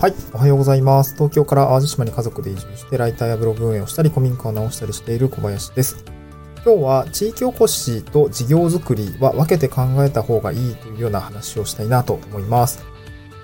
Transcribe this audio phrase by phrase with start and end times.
[0.00, 0.14] はい。
[0.32, 1.14] おはようございます。
[1.14, 6.04] 東京から淡路島に家族で移住して、ライターやブログ運営をしたり、古民家を直したりしている小林です。
[6.64, 12.84] 今日は地域おこしと事業づくりは分けて考えた方がいいというような話をしたいなと思います。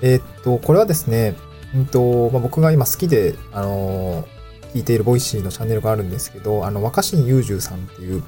[0.01, 1.35] えーっと、これはですね、
[1.75, 4.27] うんと、まあ、僕が今好きで、あのー
[4.75, 8.23] 聞いている Voicy のチャンネルがあるんですけど、あの、若新雄純さんっていう、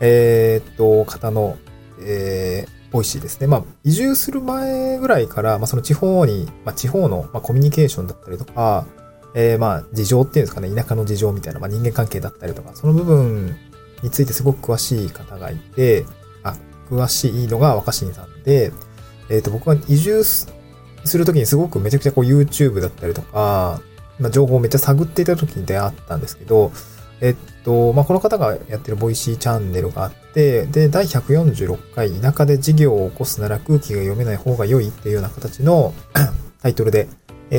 [0.00, 1.56] えーっと、方の、
[2.00, 3.46] えー、 Voicy ですね。
[3.46, 8.86] まあ、移住する前ぐらいから、まあ、その地方に、まあ、地方の、まあ、コミュニケーションだったりとか、
[9.34, 13.56] えー、まあ、事情っていうんですかね、田舎の事情みたいな、まあ、人間関係だったりとか、その部分
[14.02, 16.06] についてすごく詳しい方がいて、
[16.42, 16.56] あ、
[16.90, 18.72] 詳しいのが若新さんで、
[19.30, 20.52] えっ、と、僕が移住す
[21.04, 23.80] するときにすごくめちゃくちゃこう YouTube だったりとか、
[24.18, 26.72] まあ、情報をめっちゃ探っていたときに出会ったんですけど、
[27.20, 35.94] えっと、まあ、この方がやってる Voicy チャンネルがあって、で、第146回、田舎で事業を起こすなら空気が読めない方が良いっていうような形の
[36.62, 37.08] タイトルで、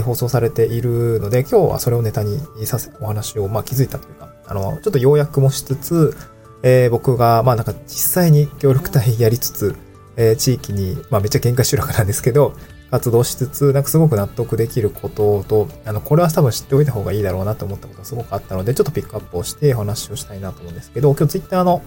[0.04, 6.16] 放送されているので、今日はそれをネタにさせ、お話を、まあ、気づいたというか、あの、ちょっと要約もしつつ、
[6.62, 9.76] えー僕が、まあ、なんか実際に協力隊やりつつ、
[10.16, 12.54] えー地域に、まあ、めっちゃ喧嘩集落なんですけど、
[12.92, 21.82] 活動しつつ、なんかすごく納得できることと、あの、これは多分知っておいた方がいいだろうなと思ったことがすごくあったので、ちょっとピックアップをしてお話をしたいなと思うんですけど、今日ツイッターの、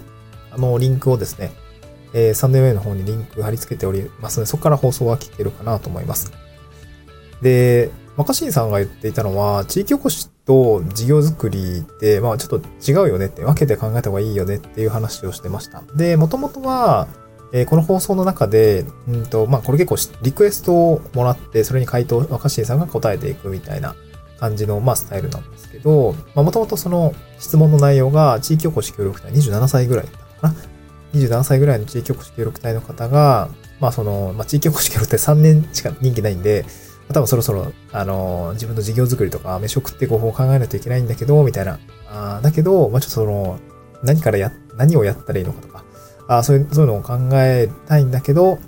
[0.53, 1.53] あの、リンクをですね、
[2.15, 6.33] えーサンデーウェイの方にリンク貼り付けておりますので、そこから放送は聞けるかなと思います。
[7.41, 15.83] で、若新さんが言っていたのは、地域おこしと事業づくりって、まあちょっと違うよねって、分けて考えた方がいいよねっていう話をしてました。
[15.97, 17.09] で、もともとは、
[17.53, 23.95] えーこの放送の中で、うんと、まあこれ結構リクエストをもらって、それに回答、若新さんが答えていくみたいな
[24.41, 30.55] 感じの、まあスタイルなんですけど、まあもともとその質問の内容が地域おこし協力隊27歳ぐらいだったかな
[31.15, 36.65] ？27歳ぐらいの地域おこし協力隊の方が、まあその、まあ地域おこし協力隊3年しか任期ないんで、
[37.13, 41.79] 多分そろそろ、あの、自分の事業作りとか、飯食って方法を考えないといけないんだけど、みたいな。
[42.09, 43.59] あだけど、まあちょっとその、
[44.03, 45.82] 何からや、何をやったらいいのかとか、
[46.29, 48.59] あそういう、そういうのを考えたいんだけど、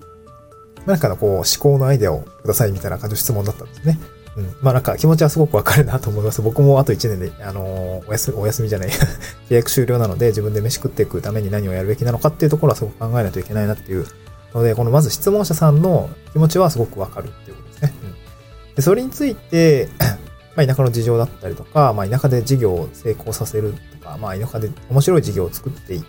[0.86, 3.98] なんかのこう、思考のアイデアをくださいみたいな感じの質問だったんですね。
[4.36, 4.54] うん。
[4.60, 6.42] まあなんか気持ちはすごくわかるなと思います。
[6.42, 8.88] 僕もあと1年で、あのーお休み、お休みじゃない、
[9.48, 14.06] 契約終了なので自分で飯食っていくために何をやるべきなのかっていうところはすごく考えないといけないなっていう
[14.52, 17.94] ので、このまず質問者さんの気持ちはすごくわかるっていうことですね。
[18.02, 18.06] う
[18.72, 18.74] ん。
[18.74, 19.88] で、それについて、
[20.56, 26.04] まあ田舎の事情だったりとか、まあ田舎で事業を成功させるとか、まあ田舎で面白い事業を作ってい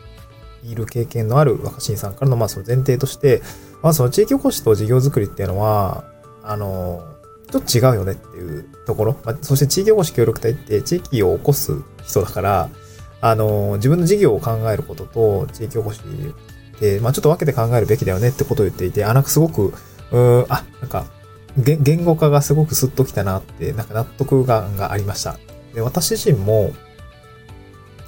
[0.72, 3.42] いる経験のある若新さんからの、まあその前提として、
[3.82, 6.06] まあその地域おこしと事業づくりっていうのは、
[6.44, 7.04] あの、
[7.52, 9.18] ちょっと違うよねっていうところ。
[9.24, 12.70] まあ、そして地域おこし協力隊って地域を起こす人だから、
[13.22, 19.74] あの、自分の事業を考えることと地域おこしって、まあちょっと分けて考えるべきだよねってことを言っていて、あ、なんかすごく、
[20.12, 21.06] うん、あ、なんか、
[21.58, 25.38] 言言語化がすごくスッときたなって、なんか納得感がありました。
[25.74, 26.74] で、私自身も、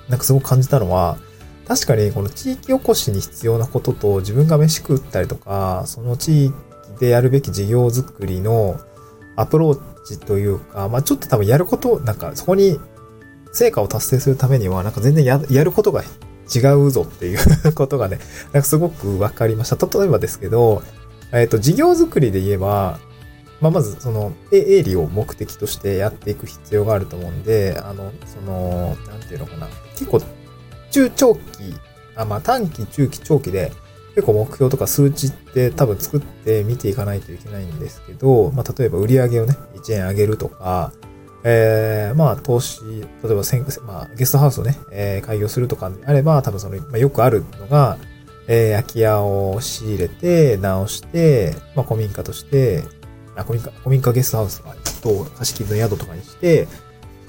[0.10, 1.18] なんかすごく感じたのは、
[1.68, 6.56] 確かにこの地域おこしに必要なことと自分が飯食ったりとか、その地域
[7.00, 8.80] でやるべき事業づくりの
[9.36, 12.80] アプローチというか、まあちょっと多分やること、なんかそこに
[13.52, 18.20] 成果を達成するためには、なんか全然ややることが違うぞっていうことがね、
[18.54, 20.00] なんかすごくわかりました。
[20.00, 20.82] 例えばですけど、
[21.34, 23.00] えっ、と、事業づくりで言えば、
[23.60, 29.68] まあ、まず、その、営利を目的としてやっていく必要があると思うんで、あの、その、なんていうのかな。
[29.96, 30.22] 結構、
[30.92, 31.42] 中長期、
[32.16, 33.72] あまあ、短期、中期、長期で、
[34.16, 40.92] 結構目標とか数値って多分作って見ていかないといけないんですけど、まあ、例えば売り上げをね、1円上げるとか、
[41.44, 42.82] えー、まあ、投資、
[43.24, 48.00] 例えばせん、まあ、ゲストハウスをね、えー開業するとかであれば、多分その、まあ、よくあるのが、
[48.48, 52.84] えー空き家を仕入れて、直して、まあ、古民家として、
[53.36, 56.68] あ、古民家、古民家ゲストハウスとかと貸し切りの宿とかにして、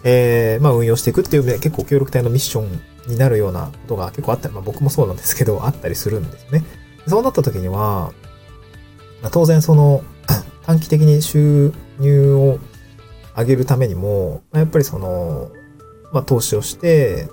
[0.05, 6.65] えーまあ、運用していくっていうね、結構協力隊のミッションになるようなことが結構あったり、まあ、僕もそうなんですけど、 あったりするんですね。
[7.07, 8.13] そうなった時には、
[9.22, 10.03] まあ、当然その、
[10.66, 12.59] 短期的に収入を
[13.37, 15.51] 上げるためにも、まあ、やっぱりその、
[16.13, 17.28] まあ、投資をして、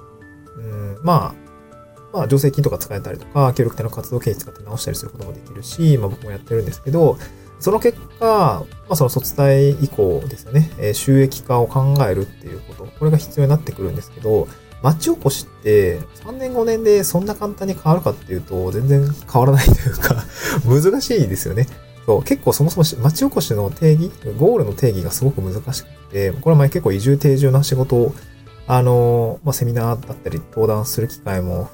[0.58, 1.46] うん、まあ、
[2.14, 7.18] まあ、助成金とか使えたりとか、協力隊の活動経費使って直したりすることもできるし、まあ、僕もやってるんですけど、
[7.60, 14.48] その結果、まあ、その卒隊以降ですよね、え収益化を考えるっていうこと、これが必要になってくるんですけど、
[14.86, 20.24] 町おこしって3年5年でそんな簡単に変わるかっていうと全然変わらないというか
[20.64, 21.68] 難しいですよね。
[22.06, 28.14] そう結構そもそも町おこしの定義、ゴールの定義がすごく難しくて、これは前結構移住定住な仕事を、
[28.68, 31.68] あの、まあ、セミナーだったり登壇する機会も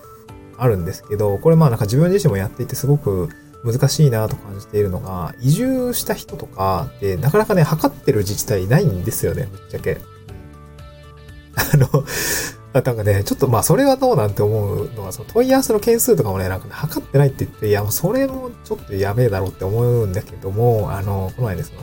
[0.57, 3.27] あるんですけど、これまあなんか自分自身もやっていてすごく
[3.65, 9.99] 難しいなと感じているのが、移住した人とかってなかなかね、測ってる自治体ないんですよね、ぶっちゃけ。
[11.55, 12.05] あの、
[12.73, 21.81] なんかね、ちょっとまあそれはどうなんて思うのは、その問い合わせの件数とかもね、なんか、ね、測ってないって言って、いや、もうそれもちょっとやべえだろうって思うんだけども、あの、この前ね、その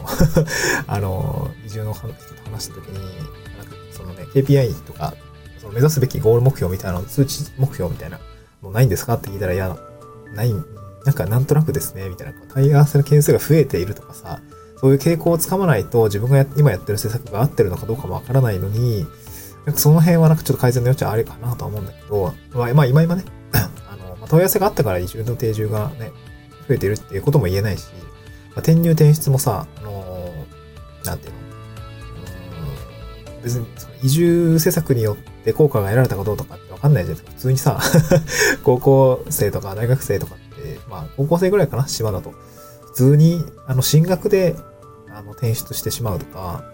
[0.89, 2.15] あの、移住の人と
[2.51, 5.13] 話した時に、なんかそのね、KPI とか、
[5.61, 8.19] その目指すべきゴール目標みたいなの、通知目標みたいな、
[8.63, 9.77] もうないんですかって聞いたら、いや、
[10.35, 10.55] ない、
[11.05, 14.41] なんかなんとなくですね、みたいな、問い合わせの件数が増えているとかさ、
[14.81, 19.07] そういう傾向をつかまないと自分が今やってる施策が合ってるのかどうかもわからないのに、
[19.75, 26.13] その辺はなんかちょっと改善の余地はあるかなとは思うんだけど、まあ、今今ね、 あの、問い合わせがあったから移住の定住がね、
[26.69, 27.87] 増えてるっていうことも言えないし、
[28.51, 31.49] まあ、転入転出もさ、あのー、なんていうの
[33.43, 37.37] 別にその移住施策によって効果が得られたかどうとかってわかんないじゃないですか。
[37.37, 37.81] 普通にさ、
[38.63, 42.31] 高校生とか大学生とかって、まあ高校生ぐらいかな、島だと。
[42.87, 44.57] 普通に、あの、進学で、
[45.11, 46.65] あの、転出してしまうとか、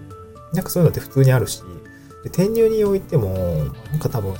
[0.52, 1.62] なんかそういうのって普通にあるし、
[2.26, 3.32] で、転入においても、
[3.90, 4.34] なんか多分、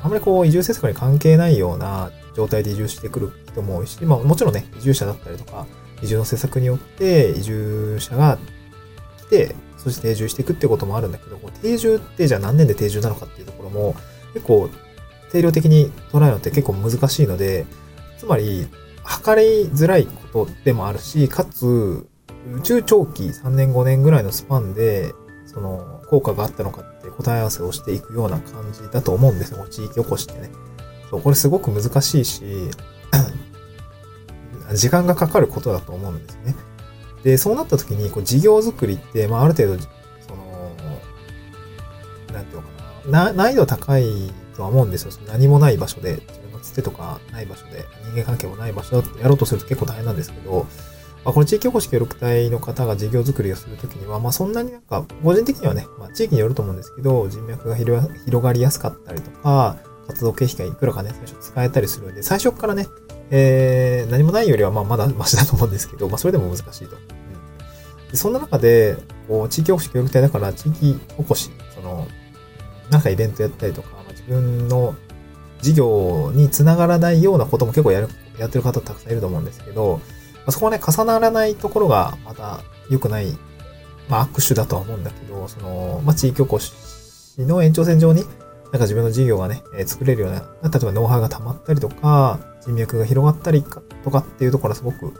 [0.00, 5.66] あんまりこう、移住施策に関係ないような状態で移住してくる人も多いし、まあもちろんね、移住者だったりとか、
[6.02, 8.38] 移住の施策によって移住者が
[9.18, 13.94] 来て、そして定住していくってこともあるんだけど、定住ってじゃあ何年で定住なのかっていうところも、
[14.32, 14.70] 結構、
[15.30, 17.66] 定量的に捉えるのって結構難しいので、
[18.16, 18.66] つまり、
[19.02, 22.06] 測りづらいことでもあるし、かつ、
[22.62, 25.12] 中長期3年5年ぐらいのスパンで、
[25.52, 29.66] その、効果があったのかって答え合わせをしていくような感じだと思うんですよ。
[29.68, 30.50] 地域おこしってね。
[31.10, 32.44] そう、これすごく難しいし、
[34.74, 36.54] 時間がかかることだと思うんですね。
[37.24, 40.70] で、そうなった時に、こう、事業作りって、まあ、ある程度、その、
[42.32, 42.68] なんていうのか
[43.06, 45.12] な、な難易度高いとは思うんですよ。
[45.26, 50.66] 何もない場所で、自分のつてとかない場所で、人間関係もない場所だとやろうとすると結構大変なんですけど、
[51.24, 58.08] まあ、この地域おこし協力隊の方が事業作りをするときには、まあそんなになんか、個人的にはね、まあ地域によると思うんですけど、人脈が広
[58.40, 59.76] がりやすかったりとか、
[60.06, 62.86] 活動経費がいくらかね、最初使えたりするんで、最初からね、
[63.30, 66.96] えー、何もないよりはまあまだマシだと思うんですけど、まあそれでも難しいと。
[66.96, 66.98] う
[68.08, 68.96] ん、でそんな中で、
[69.28, 72.06] こう、地域おこし協力隊だから地域おこし、その、
[72.90, 74.94] なんかイベントやったりとか、まあ、自分の
[75.60, 80.00] 事業につながらないようなことも結構やる、やってる方たくさんいると思うんですけど、
[80.52, 82.60] そこはね、重ならないところがまた
[82.90, 83.36] 良くない、
[84.08, 86.72] まあ握手だとは思うんだけど、その、まあ地域おこし
[87.38, 93.62] の延長線上に、なんか自分の事業がね、え、作れるような、例えばノウハウが溜まったりとか、人脈が広がったり
[94.04, 95.14] とかっていうところはすごく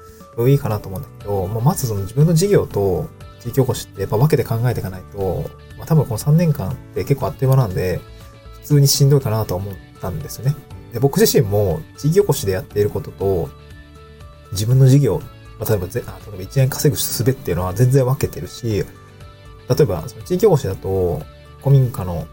[0.48, 3.08] いいかなと思うんだけど、まあ、まずその自分の事業と
[3.40, 5.44] 地域おこしってやっぱ分けて考えていかないと、
[5.78, 8.00] まあ多分この3年間って結構あっという間なんで、
[8.60, 10.54] 普通にしんどいかなと思ったんですよね。
[10.92, 13.48] で、僕自身も地域おこしでやっていることと、
[14.52, 15.20] 自分の事業、
[15.66, 18.84] 例えばぜ、例えば1円稼ぐ術っていうのは全然分けてるし、
[19.68, 21.22] 例えば、その地域おこしだと、
[21.62, 22.26] 古民家の、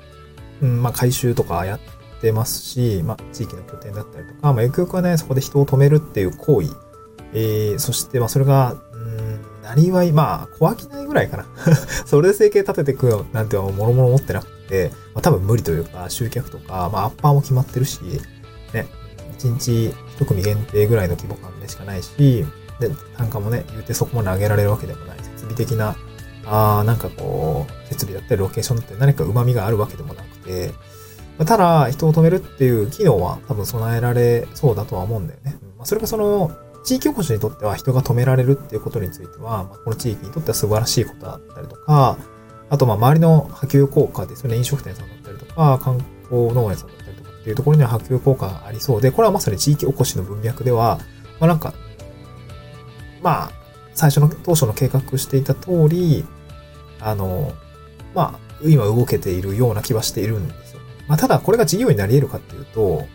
[0.62, 1.80] うん、まあ、回収とかやっ
[2.22, 6.70] てますし、まあ、地域の拠点だったりとか、まあ、ゆくゆくはね、そこで人を止めるっていう行為、
[7.34, 11.46] えー、そして、まあ、それが、うん、なりわい、まあ、小飽きないぐらいかな。
[12.06, 18.00] それで生計立てていくなんてはもろもろ持ってなくて、まあ、多分無理というか、集客とか、まあ、アッパーも決まってるし、
[19.38, 22.46] 1日1組限定ぐらいの規模感でしかないし、
[22.80, 25.18] で、単価もね、言うてそこまで上げられるわけでもない。
[25.20, 25.96] 設備的な、
[26.46, 30.72] あ、なんかこう、設備だったりロケーションだったり何か旨味があるわけでもなくて、
[31.46, 35.58] ただ、人を止めるっていう機能は多分備えられそうだとは思うんだよね。
[35.78, 36.52] まあ、それがその、
[36.86, 42.18] 地域おこしにとっては人が止められるっていうことについては、まあ、この地域にとっては素晴らしいことだったりとか、
[42.70, 44.58] あと、ま、周りの波及効果ですよね。
[44.58, 47.05] 飲食店さんだったりとか、観光農園さんだったり
[47.46, 50.98] っていうところには波及効果がありそうで、これはまさに地域おこしの文脈では、
[51.40, 51.76] まあ、なんか、
[53.22, 53.52] まあ、
[53.94, 56.26] 最初の、当初の計画していた通り、
[57.00, 57.54] あの、
[58.16, 60.80] まあ、今動けているような気はしているんですよ。
[61.08, 63.06] まあ、ただ、これが事業になり得るかっていうと、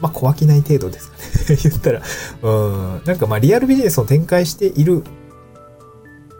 [0.00, 1.16] まあ、小飽きない程度ですか
[1.52, 2.02] ね 言ったら、
[2.42, 5.04] うん、なんかまあ、リアルビジネスを展開している、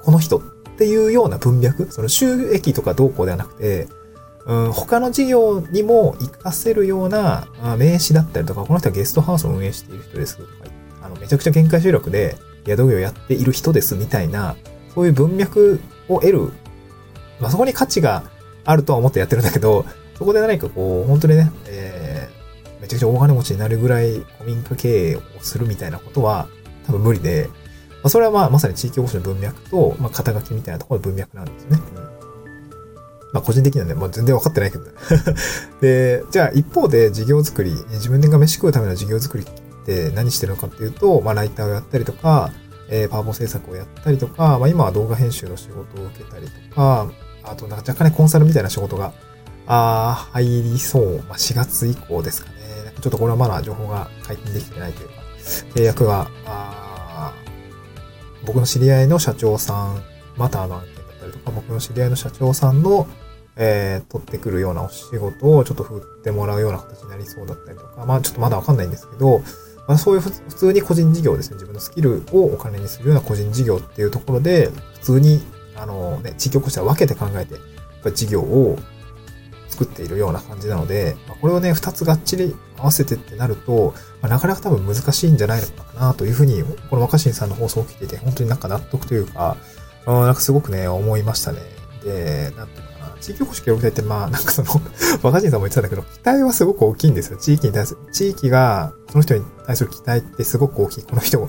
[0.03, 0.43] この人っ
[0.77, 3.87] ていうような文脈、その収益とかどうこうではなくて、
[4.47, 7.47] うん、他の事業にも活かせるような
[7.79, 10.51] 名詞だったりとか、この人はゲストハウスを運営している人ですとか、
[11.03, 14.57] あの、めちゃくちゃ限界集落で、宿業やっている人ですみたいな、
[14.95, 16.41] そういう文脈を得る、
[17.41, 18.25] まあ、そこに価値が
[18.65, 19.85] あるとは思ってやってるんだけど、
[20.19, 26.49] そこで何かこう、本当にね、えー、めちゃくちゃ大金持ちになるぐらい古民家経営をするみたいなことは
[26.87, 27.55] 多分無理で、ま
[28.05, 31.79] あ、それはまあまさに地域おこしの文脈と、まあ、肩書きみたいなところの文脈なんですよね。
[33.33, 34.93] まあ個人的にはね、もう全然分かってないけどね
[35.81, 42.53] で、じゃあ一方で事業作り、自分が飯食うための事業作りって何してるのかっていうと、まあ、ライターをやったりとか、
[42.89, 47.11] えー、パワポ制作をやったりとか、まあ、今は動画編集の仕事を受けたりとか、
[47.45, 49.13] あと、なんか若干ね、コンサルみたいな仕事が、
[49.67, 51.17] あ入りそう。
[51.29, 52.57] まあ、4月以降ですかね。
[53.01, 55.15] ちょっとこれはまだ情報が解禁できてないというか、
[55.75, 57.33] 契約が、あ
[58.45, 60.03] 僕の知り合いの社長さん、
[60.37, 60.83] またあの
[61.31, 63.07] りとか、僕の知り合いの社長さんの、
[63.57, 69.43] えー、取ってくるようなお仕事をちょっと振ってもらうような形になりそうだったりとか、まあちょっとまだわかんないんですけど、
[69.87, 75.41] まあそういう普通に個人事業ですね、自分のスキルをお金にするような個人事業っていうところで、普通に、
[75.77, 77.63] あのね、地域おこしは分けて考えて、やっ
[78.03, 78.79] ぱ事業を
[79.69, 89.57] 作っているような感じなので、まあ、これをね、二つがっちり合わせてってなると、まあ、なかなか多分難しいんじゃないのかなというふうに、この若新さんの放送を聞いてて、本当になんか納得というか、
[90.07, 91.61] うんなんかすごくね、思いましたね。
[92.05, 94.69] で、なんていうかな、地域おこし協力隊って、まあ、 なんかその
[95.23, 97.39] 若新さんも言ってたんだけど、期待はすごく大きいんですよ。
[97.39, 101.05] 地域に対する、地域が、その人に対する期待ってすごく大きい。
[101.05, 101.49] この人も、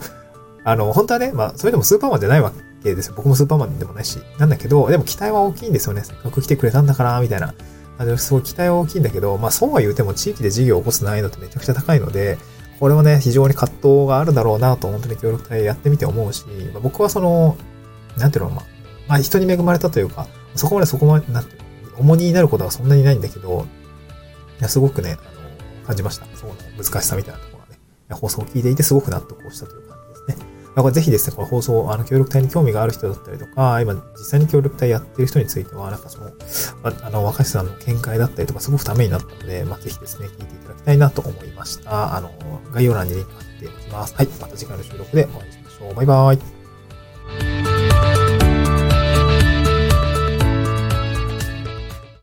[0.63, 2.51] あの、本当はね、まあ、それでもスーパーマンじゃないわ
[2.83, 3.13] けですよ。
[3.15, 4.19] 僕もスーパーマンでもないし。
[4.37, 6.03] なんだけど、でも期待は大きいんですよね。
[6.03, 7.53] せっかく来てくれたんだから、みたいな。
[7.97, 12.37] あの、すごい期待は大きいんだけど、まあそうは言うても地域で事業を起こす難易度ってめちゃくちゃ高いので、
[12.79, 17.55] これはね、非常に葛藤があるだろうなと、本当に協力隊やってみて思うし、まあ、僕はその、
[18.17, 18.65] なんていうの、まあ、
[19.07, 21.55] まあ人に恵まれたというか、そこまでそこまで、なんて、
[21.97, 23.65] 重荷になることはそんなにないんだけど、
[24.59, 26.25] いや、すごくね、あの、感じました。
[26.35, 27.79] その難しさみたいなところがね、
[28.11, 30.51] 放送を聞いていてすごく納得をしたという感じですね。
[30.75, 36.31] だからぜひですね、この放送、あの、協力隊に興味がある人だったりとか、今、実際に協力隊やってる人については、なんかその、
[36.83, 42.15] あの、若狭さんの見解だったりとか、すごくためになったので、まあ、ぜひですね、聞いていただきたいなと思いました。
[42.15, 42.31] あの、
[42.71, 44.15] 概要欄にリンク貼っておきます。
[44.15, 45.93] はい、また次回の収録でお会いしましょう。
[45.95, 46.60] バイバーイ。